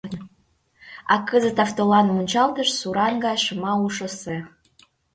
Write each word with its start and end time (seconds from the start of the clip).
А 1.13 1.15
кызыт 1.27 1.57
автолан 1.65 2.07
мунчалтыш 2.13 2.69
Суран 2.79 3.13
гай 3.25 3.37
шыма 3.45 3.73
у 3.85 3.87
шоссе. 3.97 4.37